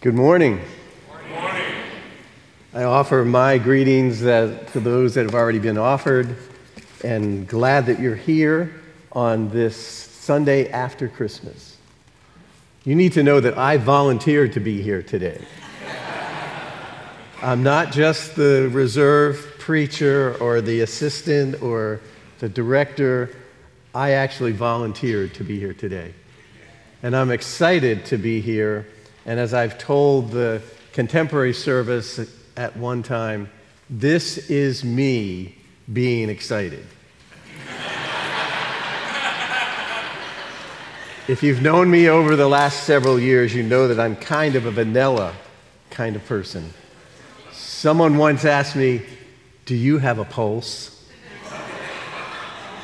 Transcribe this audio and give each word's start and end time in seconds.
Good 0.00 0.14
morning. 0.14 0.60
I 2.72 2.84
offer 2.84 3.24
my 3.24 3.58
greetings 3.58 4.20
that, 4.20 4.68
to 4.68 4.78
those 4.78 5.14
that 5.14 5.24
have 5.24 5.34
already 5.34 5.58
been 5.58 5.76
offered, 5.76 6.36
and 7.02 7.48
glad 7.48 7.86
that 7.86 7.98
you're 7.98 8.14
here 8.14 8.80
on 9.10 9.50
this 9.50 9.76
Sunday 9.76 10.70
after 10.70 11.08
Christmas. 11.08 11.78
You 12.84 12.94
need 12.94 13.14
to 13.14 13.24
know 13.24 13.40
that 13.40 13.58
I 13.58 13.76
volunteered 13.76 14.52
to 14.52 14.60
be 14.60 14.82
here 14.82 15.02
today. 15.02 15.44
I'm 17.42 17.64
not 17.64 17.90
just 17.90 18.36
the 18.36 18.70
reserve 18.72 19.56
preacher 19.58 20.36
or 20.38 20.60
the 20.60 20.82
assistant 20.82 21.60
or 21.60 22.00
the 22.38 22.48
director. 22.48 23.30
I 23.92 24.12
actually 24.12 24.52
volunteered 24.52 25.34
to 25.34 25.42
be 25.42 25.58
here 25.58 25.74
today. 25.74 26.14
And 27.02 27.16
I'm 27.16 27.32
excited 27.32 28.04
to 28.04 28.16
be 28.16 28.40
here. 28.40 28.86
And 29.28 29.38
as 29.38 29.52
I've 29.52 29.76
told 29.76 30.30
the 30.30 30.62
contemporary 30.94 31.52
service 31.52 32.18
at 32.56 32.74
one 32.78 33.02
time, 33.02 33.50
this 33.90 34.38
is 34.48 34.82
me 34.82 35.54
being 35.92 36.30
excited. 36.30 36.86
if 41.28 41.42
you've 41.42 41.60
known 41.60 41.90
me 41.90 42.08
over 42.08 42.36
the 42.36 42.48
last 42.48 42.84
several 42.84 43.20
years, 43.20 43.54
you 43.54 43.62
know 43.62 43.88
that 43.88 44.00
I'm 44.00 44.16
kind 44.16 44.56
of 44.56 44.64
a 44.64 44.70
vanilla 44.70 45.34
kind 45.90 46.16
of 46.16 46.24
person. 46.24 46.72
Someone 47.52 48.16
once 48.16 48.46
asked 48.46 48.76
me, 48.76 49.02
Do 49.66 49.74
you 49.74 49.98
have 49.98 50.18
a 50.18 50.24
pulse? 50.24 51.04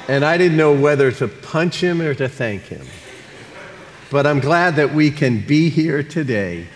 And 0.08 0.22
I 0.22 0.36
didn't 0.36 0.58
know 0.58 0.78
whether 0.78 1.10
to 1.10 1.26
punch 1.26 1.82
him 1.82 2.02
or 2.02 2.12
to 2.12 2.28
thank 2.28 2.64
him. 2.64 2.86
But 4.10 4.26
I'm 4.26 4.40
glad 4.40 4.76
that 4.76 4.92
we 4.92 5.10
can 5.10 5.40
be 5.40 5.70
here 5.70 6.02
today 6.02 6.66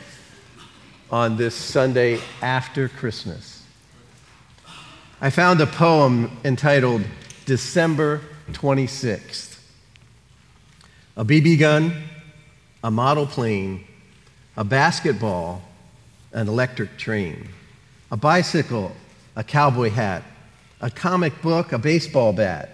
on 1.10 1.36
this 1.36 1.54
Sunday 1.54 2.20
after 2.40 2.88
Christmas. 2.88 3.62
I 5.20 5.28
found 5.28 5.60
a 5.60 5.66
poem 5.66 6.30
entitled 6.42 7.02
December 7.44 8.22
26th. 8.52 9.60
A 11.16 11.24
BB 11.24 11.58
gun, 11.58 11.92
a 12.82 12.90
model 12.90 13.26
plane, 13.26 13.84
a 14.56 14.64
basketball, 14.64 15.62
an 16.32 16.48
electric 16.48 16.96
train, 16.96 17.48
a 18.10 18.16
bicycle, 18.16 18.92
a 19.36 19.44
cowboy 19.44 19.90
hat, 19.90 20.22
a 20.80 20.90
comic 20.90 21.42
book, 21.42 21.72
a 21.72 21.78
baseball 21.78 22.32
bat, 22.32 22.70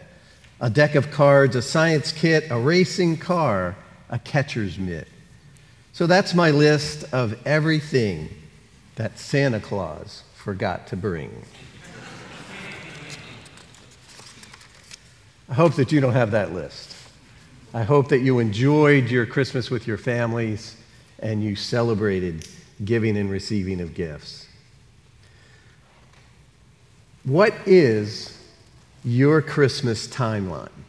a 0.60 0.70
deck 0.70 0.94
of 0.94 1.10
cards, 1.10 1.56
a 1.56 1.62
science 1.62 2.12
kit, 2.12 2.44
a 2.50 2.58
racing 2.58 3.16
car, 3.16 3.76
a 4.14 4.18
catcher's 4.20 4.78
mitt. 4.78 5.08
So 5.92 6.06
that's 6.06 6.34
my 6.34 6.52
list 6.52 7.04
of 7.12 7.36
everything 7.44 8.28
that 8.94 9.18
Santa 9.18 9.58
Claus 9.58 10.22
forgot 10.36 10.86
to 10.86 10.96
bring. 10.96 11.44
I 15.48 15.54
hope 15.54 15.74
that 15.74 15.90
you 15.90 16.00
don't 16.00 16.12
have 16.12 16.30
that 16.30 16.52
list. 16.54 16.94
I 17.74 17.82
hope 17.82 18.08
that 18.10 18.20
you 18.20 18.38
enjoyed 18.38 19.10
your 19.10 19.26
Christmas 19.26 19.68
with 19.68 19.88
your 19.88 19.98
families 19.98 20.76
and 21.18 21.42
you 21.42 21.56
celebrated 21.56 22.46
giving 22.84 23.16
and 23.16 23.28
receiving 23.28 23.80
of 23.80 23.94
gifts. 23.94 24.46
What 27.24 27.52
is 27.66 28.38
your 29.02 29.42
Christmas 29.42 30.06
timeline? 30.06 30.83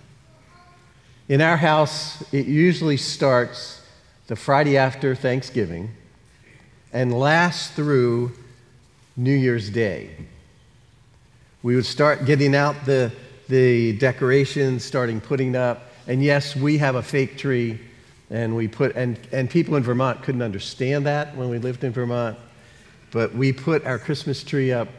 In 1.27 1.41
our 1.41 1.57
house, 1.57 2.23
it 2.31 2.45
usually 2.45 2.97
starts 2.97 3.81
the 4.27 4.35
Friday 4.35 4.77
after 4.77 5.15
Thanksgiving 5.15 5.89
and 6.93 7.11
lasts 7.11 7.71
through 7.71 8.31
New 9.17 9.33
Year's 9.33 9.71
Day. 9.71 10.11
We 11.63 11.75
would 11.75 11.87
start 11.87 12.25
getting 12.25 12.53
out 12.53 12.85
the, 12.85 13.11
the 13.49 13.97
decorations, 13.97 14.85
starting 14.85 15.19
putting 15.19 15.55
up. 15.55 15.89
And 16.05 16.21
yes, 16.21 16.55
we 16.55 16.77
have 16.77 16.93
a 16.93 17.01
fake 17.01 17.39
tree, 17.39 17.79
and 18.29 18.55
we 18.55 18.67
put, 18.67 18.95
and, 18.95 19.17
and 19.31 19.49
people 19.49 19.77
in 19.77 19.81
Vermont 19.81 20.21
couldn't 20.21 20.43
understand 20.43 21.07
that 21.07 21.35
when 21.35 21.49
we 21.49 21.57
lived 21.57 21.83
in 21.83 21.91
Vermont. 21.91 22.37
But 23.09 23.33
we 23.33 23.51
put 23.51 23.83
our 23.87 23.97
Christmas 23.97 24.43
tree 24.43 24.71
up. 24.71 24.89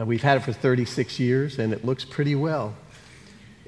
Uh, 0.00 0.06
we've 0.06 0.22
had 0.22 0.38
it 0.38 0.44
for 0.44 0.54
36 0.54 1.20
years, 1.20 1.58
and 1.58 1.74
it 1.74 1.84
looks 1.84 2.06
pretty 2.06 2.36
well. 2.36 2.74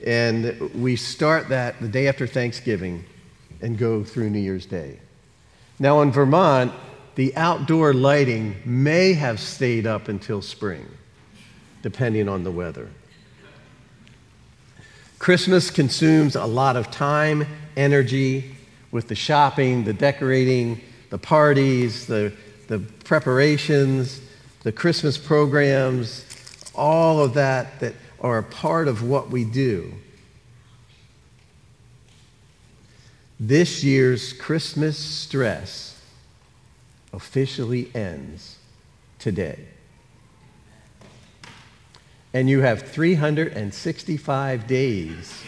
And 0.07 0.71
we 0.75 0.97
start 0.97 1.49
that 1.49 1.81
the 1.81 1.89
day 1.89 2.09
after 2.09 2.27
Thanksgiving 2.27 3.05
and 3.61 3.77
go 3.77 4.03
through 4.03 4.31
New 4.31 4.41
Year's 4.41 4.67
Day. 4.67 4.99
Now, 5.79 6.01
in 6.03 6.11
Vermont, 6.11 6.73
the 7.15 7.37
outdoor 7.37 7.93
lighting 7.93 8.57
may 8.65 9.13
have 9.13 9.41
stayed 9.41 9.87
up 9.87 10.09
until 10.09 10.41
spring, 10.41 10.87
depending 11.83 12.29
on 12.29 12.45
the 12.45 12.51
weather. 12.51 12.89
Christmas 15.19 15.71
consumes 15.71 16.35
a 16.35 16.47
lot 16.47 16.77
of 16.77 16.91
time, 16.91 17.47
energy 17.77 18.57
with 18.91 19.09
the 19.09 19.15
shopping, 19.15 19.85
the 19.85 19.93
decorating, 19.93 20.81
the 21.11 21.19
parties, 21.19 22.07
the, 22.07 22.33
the 22.69 22.79
preparations, 23.05 24.21
the 24.63 24.73
Christmas 24.73 25.19
programs, 25.19 26.25
all 26.75 27.21
of 27.21 27.35
that 27.35 27.81
that 27.81 27.95
are 28.21 28.39
a 28.39 28.43
part 28.43 28.89
of 28.89 29.03
what 29.03 29.31
we 29.31 29.45
do. 29.45 29.95
This 33.39 33.83
year's 33.83 34.33
Christmas 34.35 34.99
stress 34.99 35.99
officially 37.13 37.91
ends 37.95 38.59
today. 39.19 39.67
And 42.33 42.49
you 42.49 42.61
have 42.61 42.83
365 42.83 44.67
days 44.67 45.43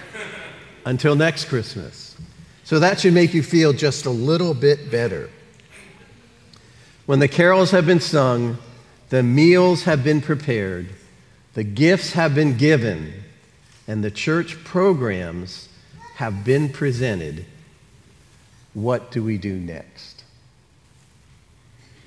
until 0.86 1.16
next 1.16 1.46
Christmas. 1.46 2.16
So 2.64 2.78
that 2.78 3.00
should 3.00 3.12
make 3.14 3.34
you 3.34 3.42
feel 3.42 3.72
just 3.72 4.06
a 4.06 4.10
little 4.10 4.54
bit 4.54 4.90
better. 4.90 5.28
When 7.04 7.18
the 7.18 7.28
carols 7.28 7.70
have 7.72 7.86
been 7.86 8.00
sung, 8.00 8.58
the 9.10 9.22
meals 9.22 9.84
have 9.84 10.02
been 10.02 10.20
prepared, 10.20 10.88
the 11.56 11.64
gifts 11.64 12.12
have 12.12 12.34
been 12.34 12.58
given, 12.58 13.14
and 13.88 14.04
the 14.04 14.10
church 14.10 14.62
programs 14.62 15.70
have 16.16 16.44
been 16.44 16.68
presented. 16.68 17.46
What 18.74 19.10
do 19.10 19.24
we 19.24 19.38
do 19.38 19.54
next? 19.54 20.22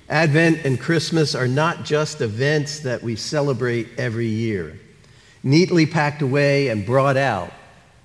Advent 0.08 0.64
and 0.64 0.78
Christmas 0.78 1.34
are 1.34 1.48
not 1.48 1.84
just 1.84 2.20
events 2.20 2.78
that 2.80 3.02
we 3.02 3.16
celebrate 3.16 3.88
every 3.98 4.28
year, 4.28 4.78
neatly 5.42 5.84
packed 5.84 6.22
away 6.22 6.68
and 6.68 6.86
brought 6.86 7.16
out 7.16 7.52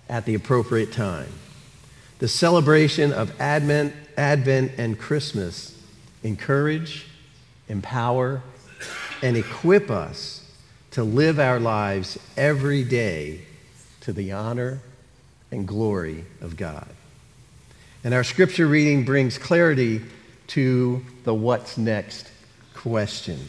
at 0.09 0.25
the 0.25 0.33
appropriate 0.33 0.91
time. 0.91 1.29
The 2.17 2.27
celebration 2.27 3.13
of 3.13 3.39
Advent, 3.39 3.93
Advent 4.17 4.71
and 4.79 4.97
Christmas 4.97 5.79
encourage, 6.23 7.05
empower, 7.69 8.41
and 9.21 9.37
equip 9.37 9.91
us 9.91 10.41
to 10.95 11.03
live 11.03 11.41
our 11.41 11.59
lives 11.59 12.17
every 12.37 12.81
day 12.81 13.41
to 13.99 14.13
the 14.13 14.31
honor 14.31 14.79
and 15.51 15.67
glory 15.67 16.23
of 16.39 16.55
God. 16.55 16.87
And 18.05 18.13
our 18.13 18.23
scripture 18.23 18.65
reading 18.65 19.03
brings 19.03 19.37
clarity 19.37 20.01
to 20.47 21.03
the 21.25 21.33
what's 21.33 21.77
next 21.77 22.31
question. 22.73 23.45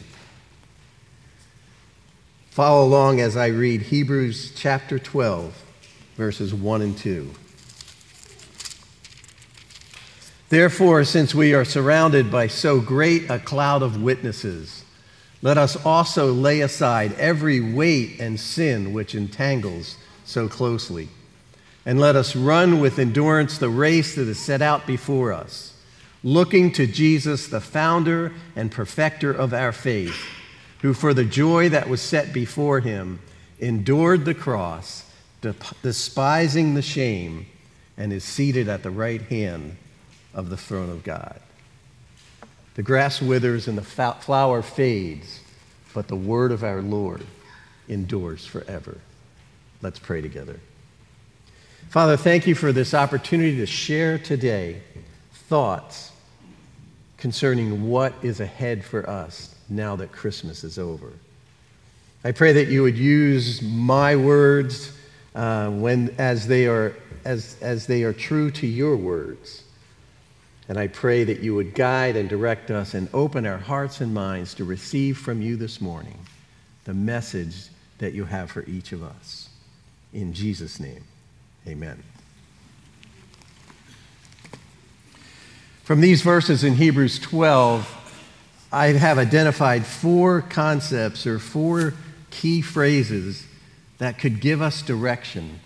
Follow 2.49 2.85
along 2.85 3.21
as 3.21 3.37
I 3.37 3.47
read 3.47 3.81
Hebrews 3.83 4.51
chapter 4.53 4.99
12, 4.99 5.63
verses 6.17 6.53
1 6.53 6.81
and 6.81 6.97
2. 6.97 7.31
Therefore, 10.49 11.05
since 11.05 11.33
we 11.33 11.53
are 11.53 11.63
surrounded 11.63 12.29
by 12.29 12.47
so 12.47 12.81
great 12.81 13.29
a 13.29 13.39
cloud 13.39 13.83
of 13.83 14.01
witnesses, 14.01 14.83
let 15.41 15.57
us 15.57 15.75
also 15.85 16.31
lay 16.33 16.61
aside 16.61 17.13
every 17.13 17.59
weight 17.59 18.19
and 18.19 18.39
sin 18.39 18.93
which 18.93 19.13
entangles 19.13 19.97
so 20.25 20.47
closely. 20.47 21.09
And 21.85 21.99
let 21.99 22.15
us 22.15 22.35
run 22.35 22.79
with 22.79 22.99
endurance 22.99 23.57
the 23.57 23.69
race 23.69 24.15
that 24.15 24.27
is 24.27 24.39
set 24.39 24.61
out 24.61 24.85
before 24.85 25.31
us, 25.31 25.73
looking 26.23 26.71
to 26.73 26.87
Jesus, 26.87 27.47
the 27.47 27.61
founder 27.61 28.33
and 28.55 28.71
perfecter 28.71 29.31
of 29.31 29.53
our 29.53 29.71
faith, 29.71 30.17
who 30.81 30.93
for 30.93 31.13
the 31.13 31.23
joy 31.23 31.69
that 31.69 31.87
was 31.87 32.01
set 32.01 32.33
before 32.33 32.81
him 32.81 33.19
endured 33.59 34.25
the 34.25 34.33
cross, 34.33 35.09
despising 35.81 36.73
the 36.73 36.81
shame, 36.81 37.45
and 37.95 38.11
is 38.11 38.23
seated 38.23 38.67
at 38.67 38.83
the 38.83 38.91
right 38.91 39.21
hand 39.23 39.77
of 40.33 40.49
the 40.49 40.57
throne 40.57 40.89
of 40.89 41.03
God. 41.03 41.39
The 42.77 42.83
grass 42.83 43.19
withers 43.23 43.67
and 43.67 43.75
the 43.75 43.81
flower 43.81 44.61
fades, 44.61 45.39
but 45.95 46.07
the 46.07 46.15
word 46.15 46.51
of 46.51 46.63
our 46.63 46.83
Lord 46.83 47.25
endures 47.89 48.45
forever. 48.45 48.99
Let's 49.81 49.97
pray 49.97 50.21
together. 50.21 50.59
Father, 51.89 52.15
thank 52.17 52.45
you 52.45 52.53
for 52.53 52.71
this 52.71 52.93
opportunity 52.93 53.57
to 53.57 53.65
share 53.65 54.19
today 54.19 54.83
thoughts 55.33 56.11
concerning 57.17 57.89
what 57.89 58.13
is 58.21 58.41
ahead 58.41 58.85
for 58.85 59.09
us 59.09 59.55
now 59.69 59.95
that 59.95 60.11
Christmas 60.11 60.63
is 60.63 60.77
over. 60.77 61.13
I 62.23 62.31
pray 62.31 62.53
that 62.53 62.67
you 62.67 62.83
would 62.83 62.97
use 62.97 63.59
my 63.63 64.15
words 64.15 64.95
uh, 65.33 65.71
when, 65.71 66.13
as, 66.19 66.45
they 66.45 66.67
are, 66.67 66.95
as, 67.25 67.57
as 67.59 67.87
they 67.87 68.03
are 68.03 68.13
true 68.13 68.51
to 68.51 68.67
your 68.67 68.95
words. 68.95 69.63
And 70.69 70.77
I 70.77 70.87
pray 70.87 71.23
that 71.23 71.39
you 71.39 71.55
would 71.55 71.73
guide 71.73 72.15
and 72.15 72.27
direct 72.27 72.71
us 72.71 72.93
and 72.93 73.07
open 73.13 73.45
our 73.45 73.57
hearts 73.57 74.01
and 74.01 74.13
minds 74.13 74.53
to 74.55 74.65
receive 74.65 75.17
from 75.17 75.41
you 75.41 75.55
this 75.55 75.79
morning 75.79 76.19
the 76.83 76.93
message 76.93 77.67
that 77.99 78.13
you 78.13 78.25
have 78.25 78.51
for 78.51 78.63
each 78.65 78.91
of 78.91 79.03
us. 79.03 79.49
In 80.13 80.33
Jesus' 80.33 80.79
name, 80.79 81.03
amen. 81.65 82.03
From 85.83 86.01
these 86.01 86.21
verses 86.21 86.65
in 86.65 86.75
Hebrews 86.75 87.17
12, 87.19 87.93
I 88.71 88.87
have 88.87 89.17
identified 89.17 89.85
four 89.85 90.41
concepts 90.41 91.25
or 91.25 91.39
four 91.39 91.93
key 92.29 92.61
phrases 92.61 93.45
that 93.97 94.19
could 94.19 94.41
give 94.41 94.61
us 94.61 94.81
direction 94.81 95.61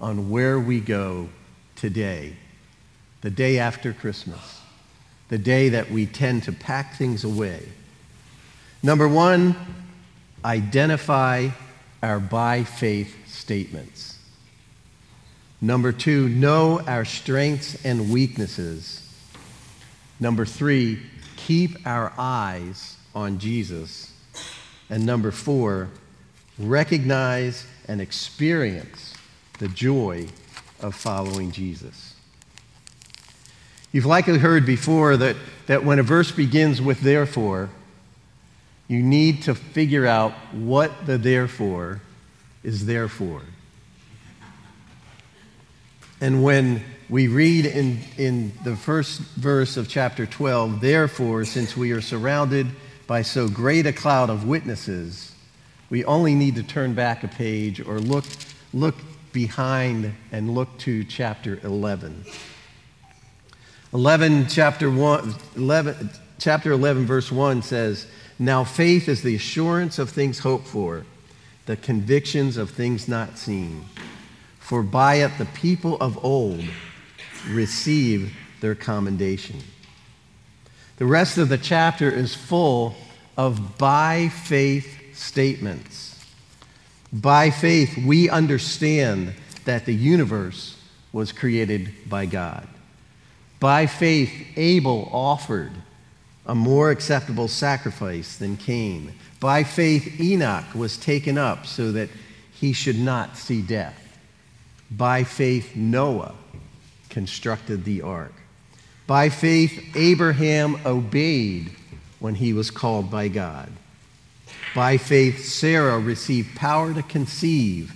on 0.00 0.30
where 0.30 0.58
we 0.58 0.80
go 0.80 1.28
today, 1.76 2.36
the 3.24 3.30
day 3.30 3.58
after 3.58 3.94
Christmas, 3.94 4.60
the 5.30 5.38
day 5.38 5.70
that 5.70 5.90
we 5.90 6.04
tend 6.04 6.42
to 6.42 6.52
pack 6.52 6.94
things 6.98 7.24
away. 7.24 7.62
Number 8.82 9.08
one, 9.08 9.56
identify 10.44 11.48
our 12.02 12.20
by 12.20 12.64
faith 12.64 13.16
statements. 13.26 14.18
Number 15.62 15.90
two, 15.90 16.28
know 16.28 16.80
our 16.80 17.06
strengths 17.06 17.82
and 17.82 18.12
weaknesses. 18.12 19.10
Number 20.20 20.44
three, 20.44 21.00
keep 21.36 21.78
our 21.86 22.12
eyes 22.18 22.98
on 23.14 23.38
Jesus. 23.38 24.12
And 24.90 25.06
number 25.06 25.30
four, 25.30 25.88
recognize 26.58 27.66
and 27.88 28.02
experience 28.02 29.14
the 29.60 29.68
joy 29.68 30.26
of 30.82 30.94
following 30.94 31.52
Jesus. 31.52 32.13
You've 33.94 34.06
likely 34.06 34.38
heard 34.38 34.66
before 34.66 35.16
that, 35.18 35.36
that 35.68 35.84
when 35.84 36.00
a 36.00 36.02
verse 36.02 36.32
begins 36.32 36.82
with 36.82 37.02
therefore, 37.02 37.70
you 38.88 39.00
need 39.00 39.44
to 39.44 39.54
figure 39.54 40.04
out 40.04 40.32
what 40.50 41.06
the 41.06 41.16
therefore 41.16 42.00
is 42.64 42.86
there 42.86 43.06
for. 43.06 43.42
And 46.20 46.42
when 46.42 46.82
we 47.08 47.28
read 47.28 47.66
in, 47.66 48.00
in 48.18 48.50
the 48.64 48.74
first 48.74 49.20
verse 49.36 49.76
of 49.76 49.88
chapter 49.88 50.26
12, 50.26 50.80
therefore, 50.80 51.44
since 51.44 51.76
we 51.76 51.92
are 51.92 52.00
surrounded 52.00 52.66
by 53.06 53.22
so 53.22 53.48
great 53.48 53.86
a 53.86 53.92
cloud 53.92 54.28
of 54.28 54.44
witnesses, 54.44 55.36
we 55.88 56.04
only 56.04 56.34
need 56.34 56.56
to 56.56 56.64
turn 56.64 56.94
back 56.94 57.22
a 57.22 57.28
page 57.28 57.78
or 57.80 58.00
look, 58.00 58.24
look 58.72 58.96
behind 59.32 60.12
and 60.32 60.52
look 60.52 60.76
to 60.78 61.04
chapter 61.04 61.60
11. 61.62 62.24
11, 63.94 64.48
chapter 64.48 64.90
1, 64.90 65.34
11, 65.54 66.10
chapter 66.40 66.72
11, 66.72 67.06
verse 67.06 67.30
1 67.30 67.62
says, 67.62 68.08
Now 68.40 68.64
faith 68.64 69.08
is 69.08 69.22
the 69.22 69.36
assurance 69.36 70.00
of 70.00 70.10
things 70.10 70.40
hoped 70.40 70.66
for, 70.66 71.06
the 71.66 71.76
convictions 71.76 72.56
of 72.56 72.70
things 72.70 73.06
not 73.06 73.38
seen. 73.38 73.84
For 74.58 74.82
by 74.82 75.16
it 75.16 75.38
the 75.38 75.46
people 75.46 75.96
of 76.00 76.22
old 76.24 76.64
receive 77.48 78.36
their 78.60 78.74
commendation. 78.74 79.60
The 80.96 81.06
rest 81.06 81.38
of 81.38 81.48
the 81.48 81.58
chapter 81.58 82.10
is 82.10 82.34
full 82.34 82.96
of 83.36 83.78
by 83.78 84.28
faith 84.28 85.16
statements. 85.16 86.20
By 87.12 87.50
faith, 87.50 87.96
we 88.04 88.28
understand 88.28 89.34
that 89.66 89.86
the 89.86 89.94
universe 89.94 90.76
was 91.12 91.30
created 91.30 91.92
by 92.08 92.26
God. 92.26 92.66
By 93.64 93.86
faith, 93.86 94.30
Abel 94.56 95.08
offered 95.10 95.72
a 96.44 96.54
more 96.54 96.90
acceptable 96.90 97.48
sacrifice 97.48 98.36
than 98.36 98.58
Cain. 98.58 99.14
By 99.40 99.64
faith, 99.64 100.20
Enoch 100.20 100.74
was 100.74 100.98
taken 100.98 101.38
up 101.38 101.64
so 101.64 101.90
that 101.92 102.10
he 102.52 102.74
should 102.74 102.98
not 102.98 103.38
see 103.38 103.62
death. 103.62 104.18
By 104.90 105.24
faith, 105.24 105.74
Noah 105.74 106.34
constructed 107.08 107.86
the 107.86 108.02
ark. 108.02 108.34
By 109.06 109.30
faith, 109.30 109.96
Abraham 109.96 110.78
obeyed 110.84 111.70
when 112.18 112.34
he 112.34 112.52
was 112.52 112.70
called 112.70 113.10
by 113.10 113.28
God. 113.28 113.72
By 114.74 114.98
faith, 114.98 115.42
Sarah 115.42 115.98
received 115.98 116.54
power 116.54 116.92
to 116.92 117.02
conceive 117.02 117.94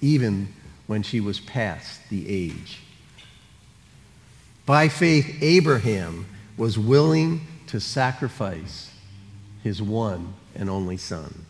even 0.00 0.54
when 0.86 1.02
she 1.02 1.18
was 1.18 1.40
past 1.40 2.00
the 2.10 2.28
age. 2.28 2.78
By 4.70 4.88
faith, 4.88 5.42
Abraham 5.42 6.26
was 6.56 6.78
willing 6.78 7.40
to 7.66 7.80
sacrifice 7.80 8.92
his 9.64 9.82
one 9.82 10.34
and 10.54 10.70
only 10.70 10.96
son. 10.96 11.44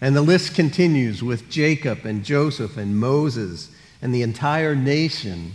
And 0.00 0.16
the 0.16 0.22
list 0.22 0.54
continues 0.54 1.22
with 1.22 1.50
Jacob 1.50 2.06
and 2.06 2.24
Joseph 2.24 2.78
and 2.78 2.98
Moses 2.98 3.70
and 4.00 4.14
the 4.14 4.22
entire 4.22 4.74
nation 4.74 5.52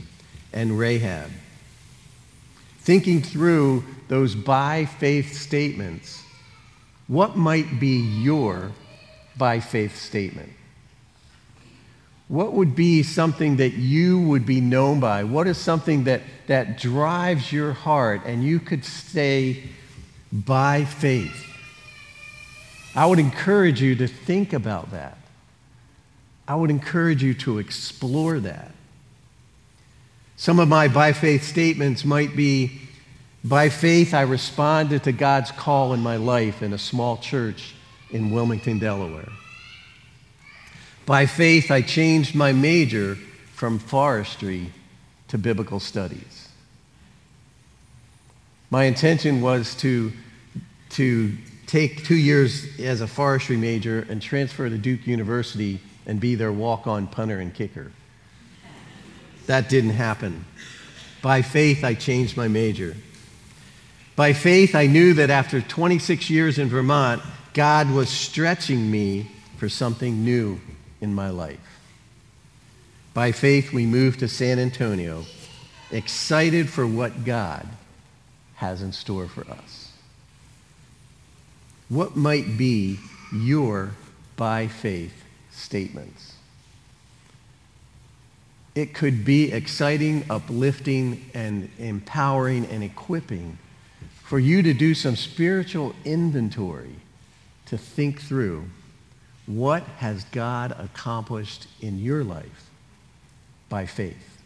and 0.54 0.78
Rahab. 0.78 1.32
Thinking 2.82 3.24
through 3.24 3.84
those 4.08 4.36
by 4.36 4.86
faith 4.86 5.36
statements, 5.36 6.22
what 7.08 7.36
might 7.36 7.80
be 7.80 7.98
your 7.98 8.74
by 9.40 9.60
faith 9.60 9.98
statement? 9.98 10.52
What 12.32 12.54
would 12.54 12.78
be 12.78 13.04
something 13.04 13.58
that 13.58 13.74
you 13.74 14.22
would 14.22 14.46
be 14.46 14.62
known 14.62 15.02
by? 15.02 15.26
What 15.26 15.48
is 15.48 15.58
something 15.58 16.06
that, 16.06 16.22
that 16.48 16.78
drives 16.78 17.52
your 17.52 17.74
heart 17.74 18.22
and 18.26 18.42
you 18.42 18.58
could 18.58 18.86
say 18.86 19.64
by 20.32 20.86
faith? 20.86 21.46
I 22.96 23.06
would 23.06 23.20
encourage 23.20 23.82
you 23.82 23.98
to 23.98 24.08
think 24.08 24.54
about 24.54 24.92
that. 24.92 25.18
I 26.48 26.56
would 26.56 26.70
encourage 26.70 27.22
you 27.22 27.34
to 27.34 27.60
explore 27.60 28.40
that. 28.40 28.72
Some 30.38 30.58
of 30.58 30.70
my 30.70 30.88
by 30.88 31.12
faith 31.12 31.44
statements 31.44 32.06
might 32.06 32.34
be 32.34 32.80
by 33.44 33.68
faith, 33.68 34.14
I 34.14 34.22
responded 34.22 35.04
to 35.04 35.12
God's 35.12 35.52
call 35.52 35.94
in 35.94 36.00
my 36.00 36.16
life 36.16 36.64
in 36.64 36.72
a 36.72 36.78
small 36.78 37.18
church 37.18 37.76
in 38.10 38.32
Wilmington, 38.32 38.80
Delaware. 38.80 39.28
By 41.06 41.26
faith, 41.26 41.72
I 41.72 41.82
changed 41.82 42.36
my 42.36 42.54
major 42.54 43.16
from 43.54 43.80
forestry 43.80 44.72
to 45.30 45.38
biblical 45.38 45.80
studies. 45.80 46.50
My 48.70 48.86
intention 48.86 49.42
was 49.42 49.76
to, 49.78 50.12
to 50.92 51.38
take 51.68 52.06
two 52.06 52.16
years 52.16 52.80
as 52.80 53.02
a 53.02 53.08
forestry 53.08 53.58
major 53.58 54.06
and 54.10 54.22
transfer 54.22 54.70
to 54.70 54.78
Duke 54.78 55.08
University 55.08 55.80
and 56.06 56.20
be 56.20 56.36
their 56.36 56.52
walk 56.52 56.88
on 56.88 57.08
punter 57.08 57.40
and 57.40 57.54
kicker. 57.54 57.92
That 59.48 59.70
didn't 59.70 59.92
happen. 59.92 60.46
By 61.22 61.42
faith, 61.42 61.84
I 61.84 61.94
changed 61.94 62.38
my 62.38 62.48
major. 62.48 62.96
By 64.16 64.34
faith, 64.34 64.76
I 64.76 64.88
knew 64.88 65.14
that 65.16 65.30
after 65.30 65.62
26 65.62 66.30
years 66.30 66.60
in 66.60 66.70
Vermont, 66.70 67.22
God 67.54 67.92
was 67.92 68.10
stretching 68.10 68.90
me 68.90 69.30
for 69.58 69.68
something 69.68 70.24
new 70.24 70.60
in 71.02 71.14
my 71.14 71.30
life. 71.30 71.80
By 73.14 73.34
faith, 73.34 73.74
we 73.74 73.86
moved 73.86 74.20
to 74.20 74.28
San 74.28 74.60
Antonio, 74.60 75.26
excited 75.92 76.70
for 76.70 76.88
what 76.88 77.26
God 77.26 77.68
has 78.56 78.82
in 78.82 78.94
store 78.94 79.28
for 79.28 79.46
us. 79.50 79.92
What 81.90 82.16
might 82.16 82.58
be 82.58 83.00
your 83.34 83.92
by 84.38 84.68
faith 84.68 85.26
statements? 85.52 86.36
It 88.74 88.94
could 88.94 89.26
be 89.26 89.52
exciting, 89.52 90.24
uplifting, 90.30 91.30
and 91.34 91.70
empowering 91.78 92.66
and 92.68 92.84
equipping 92.84 93.58
for 94.24 94.40
you 94.40 94.62
to 94.64 94.74
do 94.74 94.94
some 94.94 95.18
spiritual 95.18 95.94
inventory 96.06 96.96
to 97.66 97.78
think 97.78 98.22
through 98.22 98.70
what 99.46 99.84
has 99.98 100.24
God 100.26 100.72
accomplished 100.78 101.68
in 101.82 102.00
your 102.00 102.24
life 102.24 102.70
by 103.70 103.86
faith? 103.86 104.42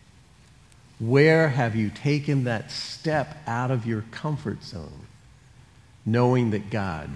Where 1.00 1.50
have 1.50 1.75
you 1.75 1.90
taken 1.90 2.46
that 2.46 2.72
step 2.72 3.38
out 3.46 3.70
of 3.72 3.86
your 3.86 4.06
comfort 4.12 4.64
zone, 4.64 5.08
knowing 6.06 6.52
that 6.52 6.70
God 6.70 7.10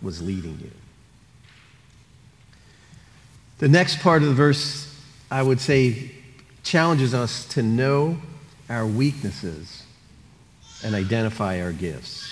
was 0.00 0.22
leading 0.22 0.58
you? 0.62 0.70
The 3.58 3.68
next 3.68 4.00
part 4.00 4.22
of 4.22 4.28
the 4.28 4.34
verse, 4.34 4.94
I 5.30 5.42
would 5.42 5.60
say, 5.60 6.12
challenges 6.62 7.14
us 7.14 7.46
to 7.48 7.62
know 7.62 8.18
our 8.68 8.86
weaknesses 8.86 9.84
and 10.84 10.94
identify 10.94 11.60
our 11.62 11.72
gifts. 11.72 12.28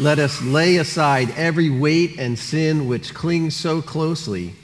Let 0.00 0.18
us 0.18 0.40
lay 0.40 0.78
aside 0.78 1.30
every 1.36 1.68
weight 1.68 2.18
and 2.18 2.38
sin 2.38 2.88
which 2.88 3.12
clings 3.12 3.54
so 3.54 3.82
closely 3.82 4.54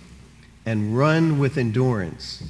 and 0.65 0.97
run 0.97 1.39
with 1.39 1.59
endurance 1.59 2.43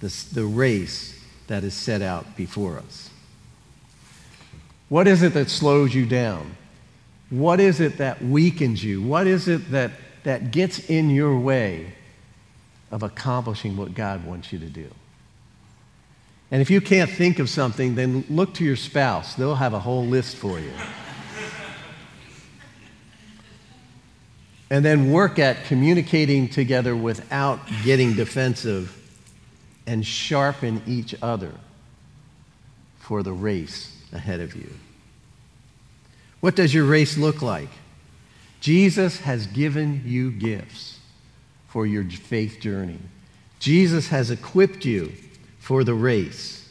the, 0.00 0.14
the 0.34 0.44
race 0.44 1.18
that 1.46 1.64
is 1.64 1.72
set 1.72 2.02
out 2.02 2.36
before 2.36 2.76
us. 2.76 3.08
What 4.90 5.08
is 5.08 5.22
it 5.22 5.32
that 5.32 5.48
slows 5.48 5.94
you 5.94 6.04
down? 6.04 6.58
What 7.30 7.58
is 7.58 7.80
it 7.80 7.96
that 7.96 8.22
weakens 8.22 8.84
you? 8.84 9.00
What 9.00 9.26
is 9.26 9.48
it 9.48 9.70
that, 9.70 9.92
that 10.24 10.50
gets 10.50 10.90
in 10.90 11.08
your 11.08 11.38
way 11.38 11.94
of 12.90 13.02
accomplishing 13.02 13.78
what 13.78 13.94
God 13.94 14.26
wants 14.26 14.52
you 14.52 14.58
to 14.58 14.66
do? 14.66 14.90
And 16.50 16.60
if 16.60 16.70
you 16.70 16.82
can't 16.82 17.08
think 17.10 17.38
of 17.38 17.48
something, 17.48 17.94
then 17.94 18.26
look 18.28 18.52
to 18.56 18.64
your 18.64 18.76
spouse. 18.76 19.36
They'll 19.36 19.54
have 19.54 19.72
a 19.72 19.80
whole 19.80 20.04
list 20.04 20.36
for 20.36 20.60
you. 20.60 20.72
And 24.70 24.84
then 24.84 25.12
work 25.12 25.38
at 25.38 25.64
communicating 25.64 26.48
together 26.48 26.96
without 26.96 27.60
getting 27.84 28.14
defensive 28.14 28.92
and 29.86 30.04
sharpen 30.04 30.82
each 30.86 31.14
other 31.22 31.52
for 32.98 33.22
the 33.22 33.32
race 33.32 33.96
ahead 34.12 34.40
of 34.40 34.56
you. 34.56 34.68
What 36.40 36.56
does 36.56 36.74
your 36.74 36.84
race 36.84 37.16
look 37.16 37.42
like? 37.42 37.68
Jesus 38.60 39.20
has 39.20 39.46
given 39.46 40.02
you 40.04 40.32
gifts 40.32 40.98
for 41.68 41.86
your 41.86 42.04
faith 42.04 42.58
journey. 42.60 42.98
Jesus 43.60 44.08
has 44.08 44.30
equipped 44.30 44.84
you 44.84 45.12
for 45.60 45.84
the 45.84 45.94
race. 45.94 46.68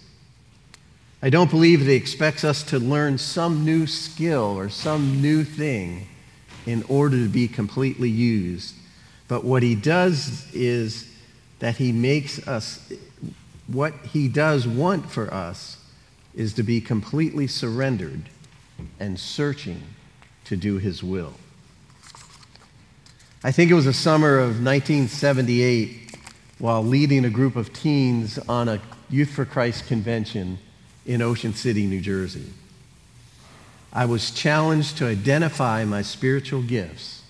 I 1.21 1.29
don't 1.29 1.49
believe 1.49 1.79
that 1.79 1.91
he 1.91 1.95
expects 1.95 2.43
us 2.43 2.63
to 2.63 2.79
learn 2.79 3.17
some 3.17 3.63
new 3.63 3.87
skill 3.87 4.57
or 4.57 4.69
some 4.69 5.21
new 5.21 5.43
thing 5.43 6.07
in 6.65 6.83
order 6.83 7.17
to 7.17 7.29
be 7.29 7.47
completely 7.47 8.09
used. 8.09 8.75
But 9.27 9.43
what 9.43 9.63
he 9.63 9.75
does 9.75 10.47
is 10.53 11.09
that 11.59 11.77
he 11.77 11.91
makes 11.91 12.45
us, 12.47 12.91
what 13.67 13.93
he 14.11 14.27
does 14.27 14.67
want 14.67 15.09
for 15.09 15.33
us 15.33 15.77
is 16.33 16.53
to 16.53 16.63
be 16.63 16.81
completely 16.81 17.47
surrendered 17.47 18.29
and 18.99 19.19
searching 19.19 19.81
to 20.45 20.55
do 20.55 20.77
his 20.77 21.03
will. 21.03 21.33
I 23.43 23.51
think 23.51 23.71
it 23.71 23.75
was 23.75 23.85
the 23.85 23.93
summer 23.93 24.37
of 24.37 24.63
1978 24.63 26.17
while 26.57 26.83
leading 26.83 27.25
a 27.25 27.29
group 27.29 27.55
of 27.55 27.73
teens 27.73 28.39
on 28.49 28.67
a 28.67 28.81
Youth 29.09 29.29
for 29.29 29.45
Christ 29.45 29.87
convention 29.87 30.57
in 31.05 31.21
Ocean 31.21 31.53
City, 31.53 31.85
New 31.85 32.01
Jersey. 32.01 32.45
I 33.95 34.03
was 34.03 34.29
challenged 34.29 34.97
to 34.97 35.07
identify 35.07 35.85
my 35.85 36.01
spiritual 36.01 36.61
gifts 36.61 37.23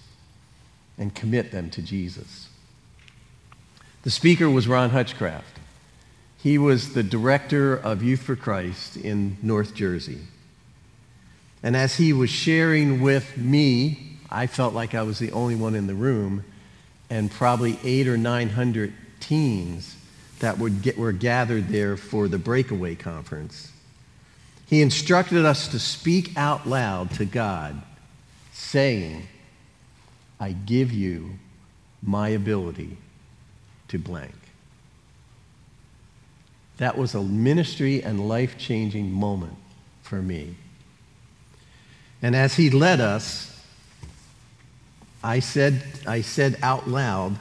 and 0.97 1.13
commit 1.13 1.51
them 1.51 1.69
to 1.69 1.81
Jesus. 1.83 2.49
The 4.01 4.09
speaker 4.09 4.49
was 4.49 4.67
Ron 4.67 4.89
Hutchcraft. 4.89 5.59
He 6.41 6.57
was 6.57 6.95
the 6.95 7.03
director 7.03 7.75
of 7.75 8.01
Youth 8.01 8.23
for 8.23 8.35
Christ 8.35 8.97
in 8.97 9.37
North 9.43 9.75
Jersey. 9.75 10.21
And 11.61 11.75
as 11.75 11.97
he 11.97 12.13
was 12.13 12.31
sharing 12.31 12.99
with 12.99 13.37
me, 13.37 14.17
I 14.31 14.47
felt 14.47 14.73
like 14.73 14.95
I 14.95 15.03
was 15.03 15.19
the 15.19 15.31
only 15.33 15.55
one 15.55 15.75
in 15.75 15.85
the 15.85 15.93
room, 15.93 16.45
and 17.11 17.29
probably 17.29 17.77
eight 17.83 18.07
or 18.07 18.17
900 18.17 18.91
teens 19.19 19.95
that 20.39 20.57
would 20.57 20.81
get, 20.81 20.97
were 20.97 21.11
gathered 21.11 21.67
there 21.67 21.95
for 21.95 22.27
the 22.27 22.39
breakaway 22.39 22.95
conference. 22.95 23.71
He 24.65 24.81
instructed 24.81 25.45
us 25.45 25.67
to 25.69 25.79
speak 25.79 26.35
out 26.35 26.67
loud 26.67 27.11
to 27.11 27.25
God, 27.25 27.81
saying, 28.51 29.27
I 30.39 30.53
give 30.53 30.91
you 30.91 31.31
my 32.01 32.29
ability 32.29 32.97
to 33.89 33.99
blank. 33.99 34.33
That 36.77 36.97
was 36.97 37.13
a 37.13 37.21
ministry 37.21 38.03
and 38.03 38.27
life 38.27 38.57
changing 38.57 39.11
moment 39.11 39.55
for 40.01 40.21
me. 40.21 40.55
And 42.21 42.35
as 42.35 42.55
he 42.55 42.69
led 42.69 42.99
us, 42.99 43.51
I 45.23 45.39
said, 45.39 45.83
I 46.05 46.21
said 46.21 46.57
out 46.61 46.87
loud, 46.87 47.37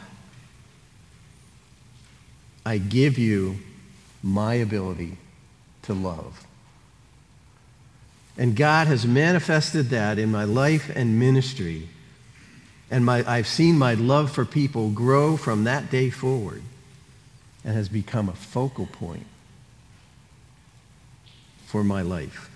I 2.65 2.79
give 2.79 3.19
you 3.19 3.59
my 4.23 4.55
ability 4.55 5.19
to 5.83 5.95
love. 5.95 6.44
And 8.37 8.57
God 8.57 8.89
has 8.89 9.07
manifested 9.07 9.91
that 9.91 10.19
in 10.19 10.31
my 10.31 10.45
life 10.45 10.91
and 10.95 11.19
ministry. 11.19 11.89
And 12.91 13.05
my, 13.05 13.25
I've 13.31 13.47
seen 13.47 13.79
my 13.79 13.95
love 13.95 14.33
for 14.33 14.45
people 14.45 14.91
grow 14.91 15.37
from 15.37 15.65
that 15.65 15.91
day 15.91 16.11
forward 16.11 16.63
and 17.65 17.75
has 17.75 17.89
become 17.89 18.29
a 18.29 18.35
focal 18.35 18.87
point 18.87 19.27
for 21.67 21.85
my 21.85 22.03
life. 22.03 22.51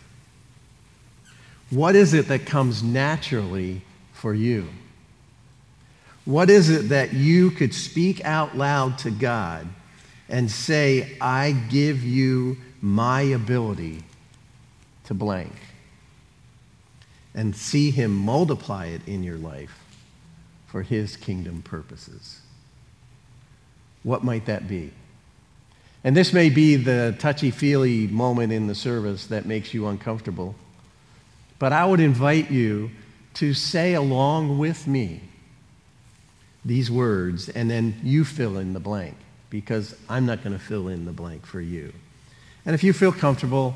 What 1.71 1.95
is 1.95 2.15
it 2.15 2.29
that 2.29 2.47
comes 2.47 2.83
naturally 2.83 3.83
for 4.13 4.35
you? 4.35 4.69
What 6.25 6.51
is 6.51 6.69
it 6.69 6.89
that 6.89 7.13
you 7.13 7.51
could 7.51 7.73
speak 7.73 8.25
out 8.25 8.57
loud 8.57 8.99
to 8.99 9.11
God 9.11 9.67
and 10.29 10.51
say, 10.51 11.17
I 11.21 11.53
give 11.53 12.05
you 12.05 12.59
my 12.83 13.23
ability 13.23 14.03
to 15.09 15.15
blank? 15.15 15.53
And 17.35 17.55
see 17.55 17.91
Him 17.91 18.15
multiply 18.15 18.87
it 18.87 19.03
in 19.07 19.23
your 19.23 19.37
life 19.37 19.85
for 20.67 20.83
His 20.83 21.17
kingdom 21.17 21.61
purposes. 21.63 22.41
What 24.03 24.25
might 24.25 24.47
that 24.47 24.69
be? 24.69 24.93
And 26.05 26.17
this 26.17 26.33
may 26.33 26.49
be 26.49 26.77
the 26.77 27.17
touchy 27.19 27.51
feely 27.51 28.07
moment 28.07 28.53
in 28.53 28.67
the 28.67 28.75
service 28.75 29.27
that 29.27 29.47
makes 29.47 29.75
you 29.75 29.89
uncomfortable. 29.89 30.55
But 31.59 31.73
I 31.73 31.85
would 31.85 32.01
invite 32.01 32.51
you 32.51 32.91
to 33.35 33.53
say 33.53 33.95
along 33.95 34.59
with 34.59 34.87
me 34.87 35.23
these 36.65 36.91
words, 36.91 37.49
and 37.49 37.71
then 37.71 37.99
you 38.03 38.25
fill 38.25 38.59
in 38.59 38.73
the 38.75 38.81
blank, 38.81 39.17
because 39.49 39.97
I'm 40.09 40.27
not 40.27 40.43
going 40.43 40.57
to 40.57 40.63
fill 40.63 40.89
in 40.89 41.05
the 41.05 41.13
blank 41.13 41.47
for 41.47 41.61
you. 41.61 41.93
And 42.65 42.75
if 42.75 42.85
you 42.85 42.93
feel 42.93 43.13
comfortable, 43.13 43.75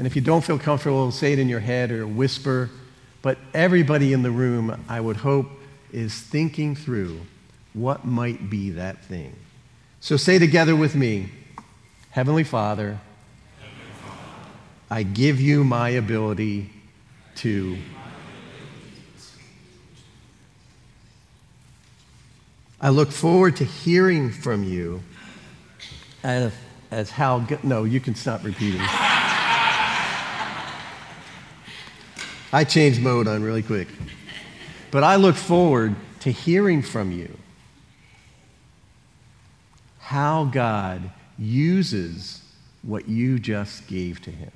and 0.00 0.06
if 0.06 0.16
you 0.16 0.22
don't 0.22 0.42
feel 0.42 0.58
comfortable, 0.58 1.12
say 1.12 1.34
it 1.34 1.38
in 1.38 1.50
your 1.50 1.60
head 1.60 1.90
or 1.90 2.06
whisper. 2.06 2.70
But 3.20 3.36
everybody 3.52 4.14
in 4.14 4.22
the 4.22 4.30
room, 4.30 4.82
I 4.88 4.98
would 4.98 5.18
hope, 5.18 5.50
is 5.92 6.14
thinking 6.18 6.74
through 6.74 7.20
what 7.74 8.06
might 8.06 8.48
be 8.48 8.70
that 8.70 9.04
thing. 9.04 9.36
So 10.00 10.16
say 10.16 10.38
together 10.38 10.74
with 10.74 10.94
me 10.94 11.28
Heavenly 12.12 12.44
Father, 12.44 12.98
I 14.90 15.02
give 15.02 15.38
you 15.38 15.64
my 15.64 15.90
ability 15.90 16.70
to 17.36 17.76
I 22.80 22.88
look 22.88 23.12
forward 23.12 23.56
to 23.56 23.64
hearing 23.66 24.30
from 24.30 24.64
you 24.64 25.02
as, 26.22 26.54
as 26.90 27.10
how, 27.10 27.46
no, 27.62 27.84
you 27.84 28.00
can 28.00 28.14
stop 28.14 28.42
repeating. 28.42 28.80
I 32.52 32.64
changed 32.64 33.00
mode 33.00 33.28
on 33.28 33.42
really 33.42 33.62
quick. 33.62 33.88
But 34.90 35.04
I 35.04 35.16
look 35.16 35.36
forward 35.36 35.94
to 36.20 36.32
hearing 36.32 36.82
from 36.82 37.12
you 37.12 37.36
how 40.00 40.44
God 40.46 41.10
uses 41.38 42.42
what 42.82 43.08
you 43.08 43.38
just 43.38 43.86
gave 43.86 44.20
to 44.22 44.30
him. 44.30 44.50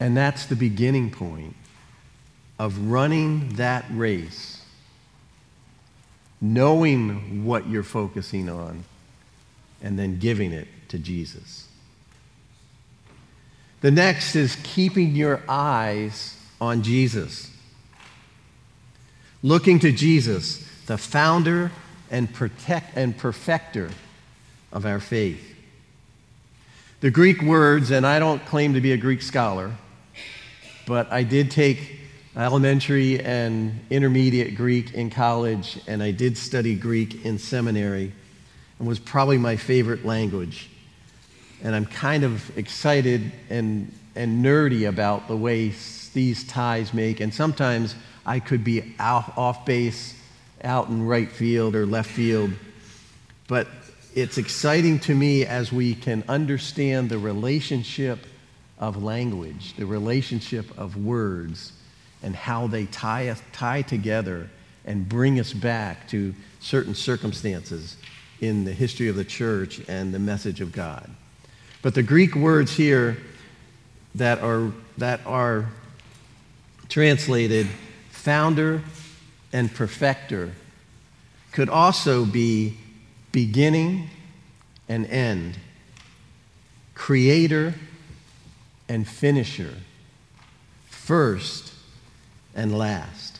And 0.00 0.16
that's 0.16 0.46
the 0.46 0.56
beginning 0.56 1.10
point 1.10 1.54
of 2.58 2.90
running 2.90 3.54
that 3.54 3.84
race, 3.90 4.62
knowing 6.40 7.44
what 7.44 7.68
you're 7.68 7.82
focusing 7.82 8.48
on, 8.48 8.84
and 9.82 9.98
then 9.98 10.18
giving 10.18 10.52
it 10.52 10.68
to 10.88 10.98
Jesus. 10.98 11.65
The 13.80 13.90
next 13.90 14.36
is 14.36 14.56
keeping 14.62 15.14
your 15.14 15.42
eyes 15.48 16.36
on 16.60 16.82
Jesus. 16.82 17.50
Looking 19.42 19.78
to 19.80 19.92
Jesus, 19.92 20.66
the 20.86 20.98
founder 20.98 21.70
and, 22.10 22.32
protect, 22.32 22.96
and 22.96 23.16
perfecter 23.16 23.90
of 24.72 24.86
our 24.86 25.00
faith. 25.00 25.54
The 27.00 27.10
Greek 27.10 27.42
words, 27.42 27.90
and 27.90 28.06
I 28.06 28.18
don't 28.18 28.44
claim 28.46 28.74
to 28.74 28.80
be 28.80 28.92
a 28.92 28.96
Greek 28.96 29.20
scholar, 29.20 29.72
but 30.86 31.12
I 31.12 31.22
did 31.22 31.50
take 31.50 32.00
elementary 32.36 33.20
and 33.20 33.80
intermediate 33.90 34.56
Greek 34.56 34.94
in 34.94 35.10
college, 35.10 35.78
and 35.86 36.02
I 36.02 36.10
did 36.10 36.38
study 36.38 36.74
Greek 36.74 37.24
in 37.24 37.38
seminary, 37.38 38.12
and 38.78 38.88
was 38.88 38.98
probably 38.98 39.38
my 39.38 39.56
favorite 39.56 40.04
language. 40.04 40.70
And 41.62 41.74
I'm 41.74 41.86
kind 41.86 42.24
of 42.24 42.56
excited 42.58 43.32
and, 43.50 43.92
and 44.14 44.44
nerdy 44.44 44.88
about 44.88 45.28
the 45.28 45.36
way 45.36 45.72
these 46.12 46.44
ties 46.44 46.92
make. 46.94 47.20
And 47.20 47.32
sometimes 47.32 47.94
I 48.24 48.40
could 48.40 48.64
be 48.64 48.94
out, 48.98 49.36
off 49.36 49.64
base, 49.64 50.14
out 50.62 50.88
in 50.88 51.06
right 51.06 51.30
field 51.30 51.74
or 51.74 51.86
left 51.86 52.10
field. 52.10 52.50
But 53.48 53.68
it's 54.14 54.38
exciting 54.38 54.98
to 55.00 55.14
me 55.14 55.44
as 55.44 55.72
we 55.72 55.94
can 55.94 56.24
understand 56.28 57.10
the 57.10 57.18
relationship 57.18 58.18
of 58.78 59.02
language, 59.02 59.74
the 59.76 59.86
relationship 59.86 60.66
of 60.78 60.96
words, 60.96 61.72
and 62.22 62.34
how 62.34 62.66
they 62.66 62.86
tie, 62.86 63.28
us, 63.28 63.42
tie 63.52 63.82
together 63.82 64.48
and 64.84 65.08
bring 65.08 65.38
us 65.38 65.52
back 65.52 66.08
to 66.08 66.34
certain 66.60 66.94
circumstances 66.94 67.96
in 68.40 68.64
the 68.64 68.72
history 68.72 69.08
of 69.08 69.16
the 69.16 69.24
church 69.24 69.80
and 69.88 70.12
the 70.12 70.18
message 70.18 70.60
of 70.60 70.72
God. 70.72 71.10
But 71.86 71.94
the 71.94 72.02
Greek 72.02 72.34
words 72.34 72.72
here 72.72 73.16
that 74.16 74.40
are, 74.40 74.72
that 74.98 75.20
are 75.24 75.66
translated 76.88 77.68
founder 78.10 78.82
and 79.52 79.72
perfecter 79.72 80.50
could 81.52 81.68
also 81.68 82.24
be 82.24 82.76
beginning 83.30 84.10
and 84.88 85.06
end, 85.06 85.58
creator 86.96 87.74
and 88.88 89.06
finisher, 89.06 89.74
first 90.88 91.72
and 92.56 92.76
last. 92.76 93.38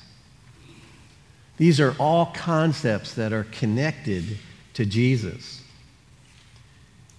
These 1.57 1.81
are 1.81 1.97
all 1.99 2.27
concepts 2.27 3.13
that 3.15 3.33
are 3.33 3.49
connected 3.51 4.39
to 4.75 4.87
Jesus. 4.87 5.63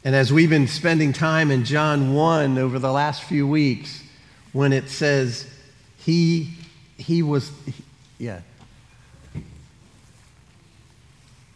And 0.07 0.15
as 0.15 0.31
we've 0.31 0.49
been 0.49 0.69
spending 0.69 1.11
time 1.11 1.51
in 1.51 1.65
John 1.65 2.13
1 2.13 2.57
over 2.57 2.79
the 2.79 2.93
last 2.93 3.23
few 3.23 3.45
weeks, 3.45 4.05
when 4.53 4.71
it 4.71 4.87
says, 4.87 5.45
He, 5.97 6.53
he 6.97 7.21
was, 7.21 7.51
yeah, 8.17 8.39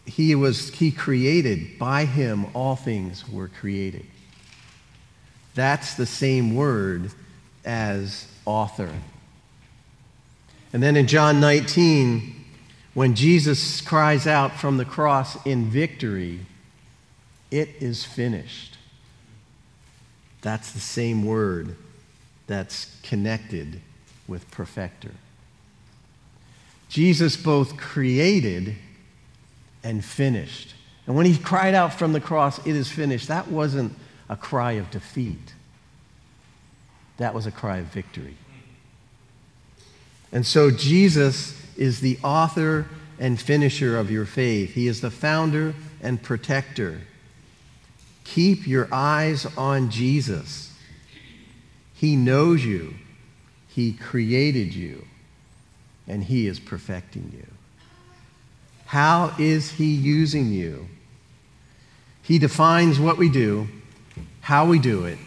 he 0.05 0.35
was 0.35 0.69
he 0.71 0.91
created 0.91 1.79
by 1.79 2.03
him 2.03 2.45
all 2.53 2.75
things 2.75 3.25
were 3.29 3.47
created. 3.47 4.05
That's 5.55 5.93
the 5.93 6.05
same 6.05 6.53
word 6.53 7.09
as 7.63 8.27
author. 8.45 8.91
And 10.73 10.83
then 10.83 10.97
in 10.97 11.07
john 11.07 11.39
19 11.39 12.35
when 12.95 13.15
jesus 13.15 13.79
cries 13.79 14.27
out 14.27 14.57
from 14.57 14.75
the 14.75 14.85
cross 14.85 15.37
in 15.45 15.69
victory 15.69 16.41
it 17.51 17.69
is 17.79 18.03
finished 18.03 18.77
that's 20.41 20.71
the 20.71 20.79
same 20.79 21.23
word 21.25 21.75
that's 22.47 22.99
connected 23.03 23.79
with 24.27 24.49
perfecter 24.49 25.11
jesus 26.89 27.37
both 27.37 27.77
created 27.77 28.75
and 29.83 30.03
finished. 30.03 30.75
And 31.07 31.15
when 31.15 31.25
he 31.25 31.37
cried 31.37 31.73
out 31.73 31.93
from 31.93 32.13
the 32.13 32.19
cross, 32.19 32.59
it 32.65 32.75
is 32.75 32.89
finished, 32.89 33.27
that 33.27 33.47
wasn't 33.47 33.93
a 34.29 34.35
cry 34.35 34.73
of 34.73 34.89
defeat. 34.91 35.53
That 37.17 37.33
was 37.33 37.45
a 37.45 37.51
cry 37.51 37.77
of 37.77 37.85
victory. 37.85 38.35
And 40.31 40.45
so 40.45 40.71
Jesus 40.71 41.59
is 41.75 41.99
the 41.99 42.17
author 42.23 42.87
and 43.19 43.39
finisher 43.39 43.97
of 43.97 44.09
your 44.09 44.25
faith. 44.25 44.73
He 44.73 44.87
is 44.87 45.01
the 45.01 45.11
founder 45.11 45.73
and 46.01 46.21
protector. 46.21 47.01
Keep 48.23 48.67
your 48.67 48.87
eyes 48.91 49.45
on 49.57 49.89
Jesus. 49.89 50.73
He 51.93 52.15
knows 52.15 52.63
you. 52.63 52.93
He 53.67 53.93
created 53.93 54.73
you. 54.73 55.05
And 56.07 56.23
he 56.23 56.47
is 56.47 56.59
perfecting 56.59 57.31
you. 57.35 57.47
How 58.91 59.33
is 59.39 59.71
He 59.71 59.85
using 59.85 60.51
you? 60.51 60.89
He 62.23 62.37
defines 62.39 62.99
what 62.99 63.17
we 63.17 63.29
do, 63.29 63.69
how 64.41 64.65
we 64.65 64.79
do 64.79 65.05
it. 65.05 65.17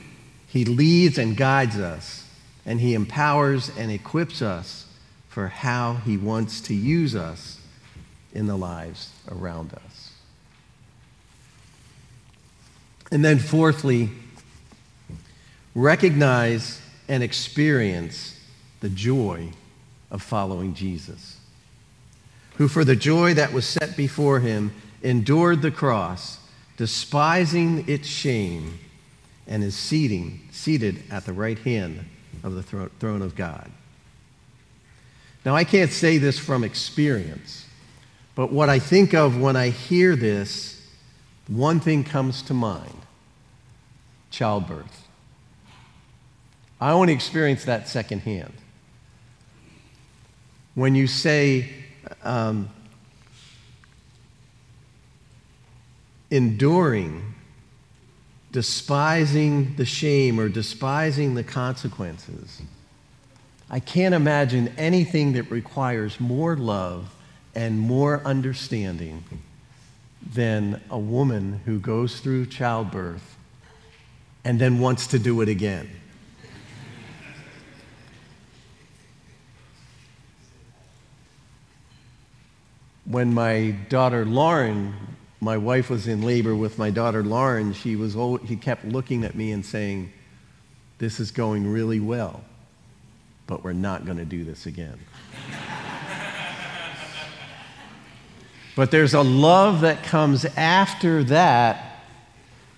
He 0.46 0.66
leads 0.66 1.16
and 1.16 1.34
guides 1.34 1.78
us, 1.78 2.28
and 2.66 2.78
He 2.78 2.92
empowers 2.92 3.70
and 3.78 3.90
equips 3.90 4.42
us 4.42 4.84
for 5.30 5.48
how 5.48 5.94
He 5.94 6.18
wants 6.18 6.60
to 6.60 6.74
use 6.74 7.16
us 7.16 7.58
in 8.34 8.46
the 8.46 8.58
lives 8.58 9.12
around 9.30 9.72
us. 9.72 9.93
And 13.14 13.24
then, 13.24 13.38
fourthly, 13.38 14.10
recognize 15.74 16.82
and 17.08 17.22
experience 17.22 18.38
the 18.80 18.90
joy 18.90 19.50
of 20.10 20.20
following 20.20 20.74
Jesus 20.74 21.38
who 22.56 22.68
for 22.68 22.84
the 22.84 22.96
joy 22.96 23.34
that 23.34 23.52
was 23.52 23.66
set 23.66 23.96
before 23.96 24.40
him 24.40 24.72
endured 25.02 25.62
the 25.62 25.70
cross, 25.70 26.38
despising 26.76 27.88
its 27.88 28.08
shame, 28.08 28.78
and 29.46 29.62
is 29.62 29.76
seating, 29.76 30.40
seated 30.50 31.02
at 31.10 31.26
the 31.26 31.32
right 31.32 31.58
hand 31.58 32.04
of 32.42 32.54
the 32.54 32.62
throne 32.62 33.22
of 33.22 33.34
God. 33.34 33.70
Now, 35.44 35.54
I 35.54 35.64
can't 35.64 35.90
say 35.90 36.16
this 36.16 36.38
from 36.38 36.64
experience, 36.64 37.66
but 38.34 38.50
what 38.50 38.68
I 38.68 38.78
think 38.78 39.14
of 39.14 39.38
when 39.38 39.56
I 39.56 39.68
hear 39.68 40.16
this, 40.16 40.80
one 41.48 41.80
thing 41.80 42.04
comes 42.04 42.40
to 42.42 42.54
mind 42.54 43.03
childbirth. 44.34 45.08
I 46.80 46.90
only 46.90 47.12
experienced 47.12 47.66
that 47.66 47.88
secondhand. 47.88 48.52
When 50.74 50.96
you 50.96 51.06
say, 51.06 51.70
um, 52.24 52.68
enduring, 56.30 57.34
despising 58.50 59.76
the 59.76 59.84
shame 59.84 60.40
or 60.40 60.48
despising 60.48 61.34
the 61.34 61.44
consequences. 61.44 62.60
I 63.70 63.78
can't 63.78 64.14
imagine 64.14 64.74
anything 64.76 65.34
that 65.34 65.50
requires 65.50 66.18
more 66.18 66.56
love 66.56 67.14
and 67.54 67.78
more 67.78 68.20
understanding 68.24 69.24
than 70.34 70.80
a 70.90 70.98
woman 70.98 71.60
who 71.64 71.78
goes 71.78 72.18
through 72.18 72.46
childbirth 72.46 73.33
and 74.44 74.60
then 74.60 74.78
wants 74.78 75.06
to 75.08 75.18
do 75.18 75.40
it 75.40 75.48
again. 75.48 75.88
when 83.04 83.32
my 83.32 83.70
daughter 83.88 84.24
Lauren, 84.24 84.92
my 85.40 85.56
wife 85.56 85.88
was 85.90 86.08
in 86.08 86.22
labor 86.22 86.54
with 86.54 86.78
my 86.78 86.90
daughter 86.90 87.22
Lauren, 87.22 87.72
she 87.72 87.96
was 87.96 88.16
he 88.44 88.56
kept 88.56 88.84
looking 88.84 89.24
at 89.24 89.34
me 89.34 89.52
and 89.52 89.64
saying, 89.64 90.12
"This 90.98 91.20
is 91.20 91.30
going 91.30 91.64
really 91.70 92.00
well, 92.00 92.42
but 93.46 93.62
we're 93.62 93.72
not 93.72 94.04
going 94.04 94.18
to 94.18 94.24
do 94.24 94.42
this 94.42 94.66
again." 94.66 94.98
but 98.74 98.90
there's 98.90 99.14
a 99.14 99.22
love 99.22 99.82
that 99.82 100.02
comes 100.02 100.44
after 100.56 101.22
that 101.22 101.93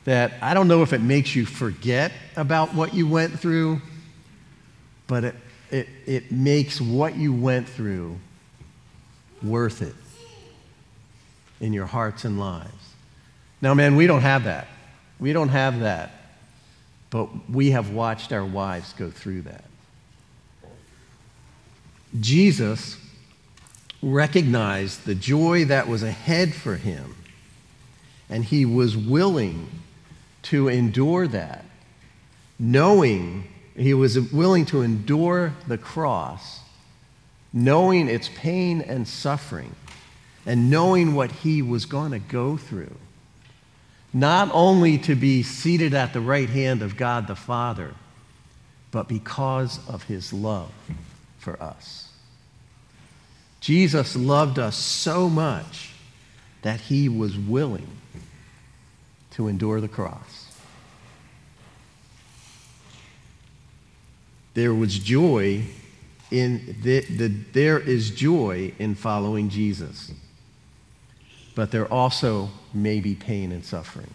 that 0.06 0.34
I 0.40 0.54
don't 0.54 0.68
know 0.68 0.82
if 0.82 0.92
it 0.92 1.00
makes 1.00 1.34
you 1.34 1.44
forget 1.44 2.12
about 2.36 2.72
what 2.74 2.94
you 2.94 3.08
went 3.08 3.38
through, 3.38 3.82
but 5.08 5.24
it, 5.24 5.34
it, 5.70 5.88
it 6.06 6.32
makes 6.32 6.80
what 6.80 7.16
you 7.16 7.32
went 7.32 7.68
through 7.68 8.16
worth 9.42 9.82
it 9.82 9.94
in 11.60 11.72
your 11.72 11.86
hearts 11.86 12.24
and 12.24 12.38
lives. 12.38 12.70
Now, 13.60 13.74
man, 13.74 13.96
we 13.96 14.06
don't 14.06 14.20
have 14.20 14.44
that. 14.44 14.68
We 15.18 15.32
don't 15.32 15.48
have 15.48 15.80
that. 15.80 16.12
But 17.10 17.50
we 17.50 17.72
have 17.72 17.90
watched 17.90 18.32
our 18.32 18.44
wives 18.44 18.92
go 18.92 19.10
through 19.10 19.42
that. 19.42 19.64
Jesus 22.20 22.96
recognized 24.02 25.04
the 25.04 25.16
joy 25.16 25.64
that 25.64 25.88
was 25.88 26.04
ahead 26.04 26.54
for 26.54 26.76
him, 26.76 27.16
and 28.30 28.44
he 28.44 28.64
was 28.64 28.96
willing 28.96 29.68
to 30.50 30.68
endure 30.68 31.26
that, 31.28 31.64
knowing 32.58 33.48
he 33.76 33.94
was 33.94 34.18
willing 34.32 34.64
to 34.66 34.82
endure 34.82 35.52
the 35.66 35.78
cross, 35.78 36.60
knowing 37.52 38.08
its 38.08 38.30
pain 38.34 38.80
and 38.80 39.06
suffering 39.06 39.74
and 40.46 40.70
knowing 40.70 41.14
what 41.14 41.32
he 41.32 41.60
was 41.60 41.84
going 41.84 42.12
to 42.12 42.18
go 42.18 42.56
through. 42.56 42.94
Not 44.12 44.48
only 44.52 44.96
to 44.98 45.14
be 45.14 45.42
seated 45.42 45.92
at 45.92 46.12
the 46.12 46.20
right 46.20 46.48
hand 46.48 46.80
of 46.80 46.96
God 46.96 47.26
the 47.26 47.34
Father, 47.34 47.94
but 48.92 49.08
because 49.08 49.80
of 49.88 50.04
his 50.04 50.32
love 50.32 50.72
for 51.38 51.60
us. 51.62 52.10
Jesus 53.60 54.14
loved 54.14 54.58
us 54.58 54.76
so 54.76 55.28
much 55.28 55.92
that 56.62 56.80
he 56.80 57.08
was 57.08 57.36
willing 57.36 57.88
to 59.36 59.48
endure 59.48 59.80
the 59.80 59.88
cross. 59.88 60.50
There 64.54 64.72
was 64.72 64.98
joy 64.98 65.64
in 66.30 66.76
the, 66.82 67.00
the, 67.00 67.28
there 67.52 67.78
is 67.78 68.10
joy 68.10 68.72
in 68.78 68.94
following 68.94 69.50
Jesus. 69.50 70.10
But 71.54 71.70
there 71.70 71.86
also 71.92 72.48
may 72.72 73.00
be 73.00 73.14
pain 73.14 73.52
and 73.52 73.62
suffering. 73.62 74.12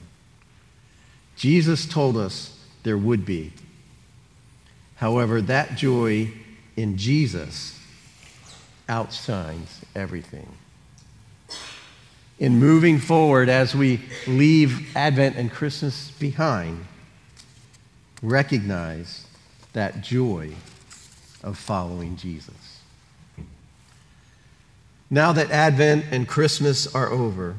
Jesus 1.36 1.86
told 1.86 2.18
us 2.18 2.60
there 2.82 2.98
would 2.98 3.24
be. 3.24 3.54
However, 4.96 5.40
that 5.44 5.76
joy 5.76 6.32
in 6.76 6.98
Jesus 6.98 7.80
outshines 8.90 9.82
everything. 9.96 10.48
In 12.42 12.58
moving 12.58 12.98
forward, 12.98 13.50
as 13.50 13.76
we 13.76 14.02
leave 14.26 14.98
Advent 14.98 15.36
and 15.36 15.52
Christmas 15.52 16.10
behind, 16.10 16.88
recognize 18.24 19.28
that 19.74 20.02
joy 20.02 20.56
of 21.44 21.56
following 21.56 22.16
Jesus. 22.16 22.80
Now 25.08 25.34
that 25.34 25.52
Advent 25.52 26.06
and 26.10 26.28
Christmas 26.28 26.88
are 26.96 27.12
over, 27.12 27.58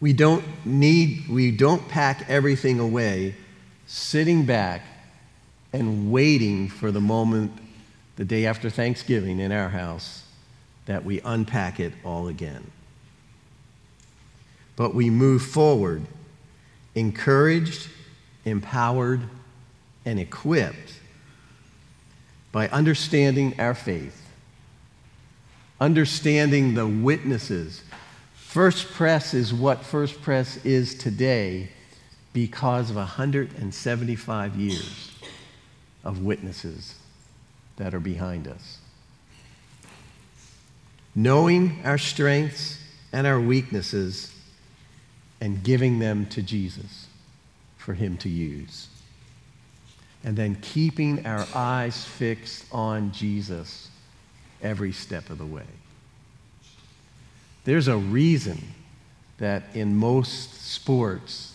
we 0.00 0.12
don't 0.12 0.44
need, 0.64 1.28
we 1.28 1.50
don't 1.50 1.88
pack 1.88 2.24
everything 2.28 2.78
away, 2.78 3.34
sitting 3.88 4.46
back 4.46 4.82
and 5.72 6.12
waiting 6.12 6.68
for 6.68 6.92
the 6.92 7.00
moment 7.00 7.50
the 8.14 8.24
day 8.24 8.46
after 8.46 8.70
Thanksgiving 8.70 9.40
in 9.40 9.50
our 9.50 9.70
house 9.70 10.22
that 10.84 11.04
we 11.04 11.20
unpack 11.22 11.80
it 11.80 11.92
all 12.04 12.28
again. 12.28 12.70
But 14.76 14.94
we 14.94 15.08
move 15.10 15.42
forward, 15.42 16.02
encouraged, 16.94 17.88
empowered, 18.44 19.22
and 20.04 20.20
equipped 20.20 21.00
by 22.52 22.68
understanding 22.68 23.58
our 23.58 23.74
faith, 23.74 24.22
understanding 25.80 26.74
the 26.74 26.86
witnesses. 26.86 27.82
First 28.34 28.92
Pres 28.92 29.34
is 29.34 29.52
what 29.52 29.84
First 29.84 30.22
Pres 30.22 30.64
is 30.64 30.94
today 30.94 31.70
because 32.32 32.90
of 32.90 32.96
175 32.96 34.56
years 34.56 35.10
of 36.04 36.22
witnesses 36.22 36.94
that 37.76 37.94
are 37.94 38.00
behind 38.00 38.46
us. 38.46 38.78
Knowing 41.14 41.80
our 41.84 41.98
strengths 41.98 42.78
and 43.12 43.26
our 43.26 43.40
weaknesses 43.40 44.35
and 45.40 45.62
giving 45.62 45.98
them 45.98 46.26
to 46.26 46.42
Jesus 46.42 47.06
for 47.76 47.94
Him 47.94 48.16
to 48.18 48.28
use. 48.28 48.88
And 50.24 50.36
then 50.36 50.56
keeping 50.60 51.26
our 51.26 51.46
eyes 51.54 52.04
fixed 52.04 52.64
on 52.72 53.12
Jesus 53.12 53.90
every 54.62 54.92
step 54.92 55.30
of 55.30 55.38
the 55.38 55.46
way. 55.46 55.66
There's 57.64 57.88
a 57.88 57.96
reason 57.96 58.62
that 59.38 59.64
in 59.74 59.96
most 59.96 60.62
sports 60.62 61.54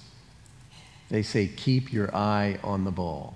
they 1.10 1.24
say 1.24 1.48
keep 1.48 1.91
your 1.91 2.15
eye 2.15 2.60
on 2.63 2.86
the 2.86 2.91
ball 2.91 3.36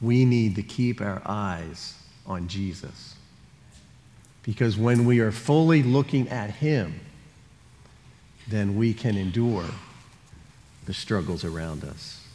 we 0.00 0.24
need 0.24 0.56
to 0.56 0.62
keep 0.62 1.00
our 1.00 1.20
eyes 1.26 1.94
on 2.26 2.48
Jesus. 2.48 3.16
Because 4.42 4.76
when 4.76 5.04
we 5.04 5.20
are 5.20 5.32
fully 5.32 5.82
looking 5.82 6.28
at 6.30 6.50
Him, 6.50 7.00
then 8.50 8.76
we 8.76 8.92
can 8.92 9.16
endure 9.16 9.64
the 10.86 10.94
struggles 10.94 11.44
around 11.44 11.84
us. 11.84 12.26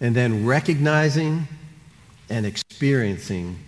And 0.00 0.14
then 0.14 0.46
recognizing 0.46 1.48
and 2.28 2.44
experiencing 2.46 3.58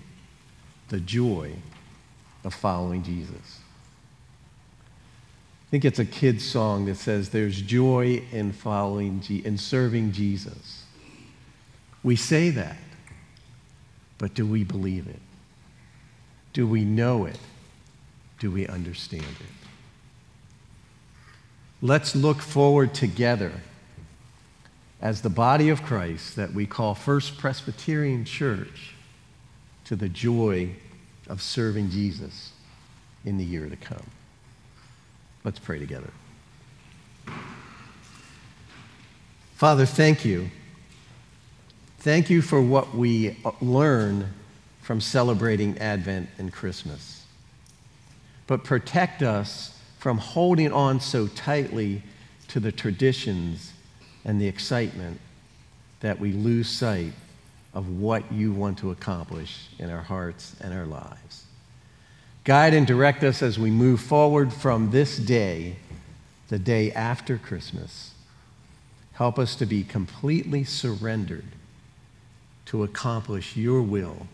the 0.88 1.00
joy 1.00 1.52
of 2.44 2.54
following 2.54 3.02
Jesus. 3.02 3.60
I 5.68 5.70
think 5.70 5.84
it's 5.84 5.98
a 5.98 6.04
kid's 6.04 6.44
song 6.44 6.86
that 6.86 6.96
says 6.96 7.28
there's 7.28 7.60
joy 7.60 8.22
in 8.32 8.52
following 8.52 9.22
in 9.44 9.58
serving 9.58 10.12
Jesus. 10.12 10.84
We 12.02 12.16
say 12.16 12.50
that, 12.50 12.78
but 14.16 14.34
do 14.34 14.46
we 14.46 14.64
believe 14.64 15.06
it? 15.08 15.20
Do 16.52 16.66
we 16.66 16.84
know 16.84 17.26
it? 17.26 17.38
Do 18.38 18.50
we 18.50 18.66
understand 18.66 19.24
it? 19.24 19.67
Let's 21.80 22.16
look 22.16 22.40
forward 22.40 22.94
together 22.94 23.52
as 25.00 25.22
the 25.22 25.30
body 25.30 25.68
of 25.68 25.82
Christ 25.82 26.36
that 26.36 26.52
we 26.52 26.66
call 26.66 26.94
First 26.94 27.38
Presbyterian 27.38 28.24
Church 28.24 28.94
to 29.84 29.94
the 29.94 30.08
joy 30.08 30.70
of 31.28 31.40
serving 31.40 31.90
Jesus 31.90 32.52
in 33.24 33.38
the 33.38 33.44
year 33.44 33.68
to 33.68 33.76
come. 33.76 34.06
Let's 35.44 35.58
pray 35.58 35.78
together. 35.78 36.10
Father, 39.54 39.86
thank 39.86 40.24
you 40.24 40.50
Thank 42.00 42.30
you 42.30 42.42
for 42.42 42.62
what 42.62 42.94
we 42.94 43.36
learn 43.60 44.32
from 44.82 45.00
celebrating 45.00 45.76
Advent 45.78 46.30
and 46.38 46.52
Christmas. 46.52 47.24
But 48.46 48.62
protect 48.62 49.20
us 49.20 49.77
from 49.98 50.18
holding 50.18 50.72
on 50.72 51.00
so 51.00 51.26
tightly 51.26 52.02
to 52.48 52.60
the 52.60 52.72
traditions 52.72 53.72
and 54.24 54.40
the 54.40 54.46
excitement 54.46 55.20
that 56.00 56.18
we 56.18 56.32
lose 56.32 56.68
sight 56.68 57.12
of 57.74 57.88
what 57.98 58.32
you 58.32 58.52
want 58.52 58.78
to 58.78 58.90
accomplish 58.90 59.68
in 59.78 59.90
our 59.90 60.02
hearts 60.02 60.54
and 60.60 60.72
our 60.72 60.86
lives. 60.86 61.44
Guide 62.44 62.72
and 62.74 62.86
direct 62.86 63.22
us 63.24 63.42
as 63.42 63.58
we 63.58 63.70
move 63.70 64.00
forward 64.00 64.52
from 64.52 64.90
this 64.90 65.18
day, 65.18 65.76
the 66.48 66.58
day 66.58 66.90
after 66.92 67.36
Christmas. 67.36 68.14
Help 69.14 69.38
us 69.38 69.54
to 69.56 69.66
be 69.66 69.82
completely 69.82 70.64
surrendered 70.64 71.44
to 72.66 72.84
accomplish 72.84 73.56
your 73.56 73.82
will 73.82 74.28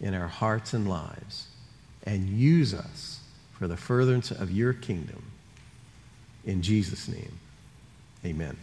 in 0.00 0.14
our 0.14 0.28
hearts 0.28 0.72
and 0.72 0.88
lives 0.88 1.48
and 2.04 2.28
use 2.28 2.72
us 2.72 3.11
for 3.62 3.68
the 3.68 3.76
furtherance 3.76 4.32
of 4.32 4.50
your 4.50 4.72
kingdom. 4.72 5.22
In 6.44 6.62
Jesus' 6.62 7.06
name, 7.06 7.38
amen. 8.24 8.56